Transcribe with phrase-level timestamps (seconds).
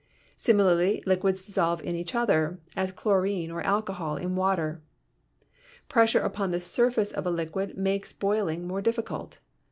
[0.35, 4.81] Similarly liquids dissolve in each other, as chlorine or alcohol in water.
[5.89, 9.37] Pressure upon the surface of a liquid makes boiling more difficult.